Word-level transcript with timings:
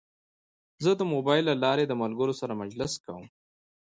زه 0.83 0.91
د 0.95 1.01
موبایل 1.13 1.43
له 1.47 1.55
لارې 1.63 1.83
د 1.87 1.93
ملګرو 2.01 2.33
سره 2.41 2.53
مجلس 2.61 2.93
کوم. 3.05 3.23